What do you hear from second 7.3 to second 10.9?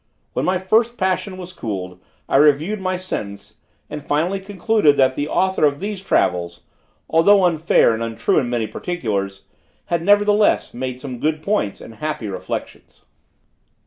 unfair and untrue in many particulars, had nevertheless